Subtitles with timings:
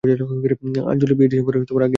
[0.03, 1.87] আঞ্জলির বিয়ে ডিসেম্বরের আগে হবে না।